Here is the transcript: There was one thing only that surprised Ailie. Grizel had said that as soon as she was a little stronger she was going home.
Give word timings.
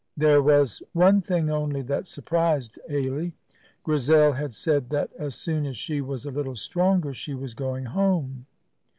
There 0.17 0.41
was 0.41 0.81
one 0.93 1.21
thing 1.21 1.51
only 1.51 1.83
that 1.83 2.07
surprised 2.07 2.79
Ailie. 2.89 3.33
Grizel 3.83 4.33
had 4.33 4.51
said 4.51 4.89
that 4.89 5.11
as 5.19 5.35
soon 5.35 5.63
as 5.67 5.77
she 5.77 6.01
was 6.01 6.25
a 6.25 6.31
little 6.31 6.55
stronger 6.55 7.13
she 7.13 7.35
was 7.35 7.53
going 7.53 7.85
home. 7.85 8.47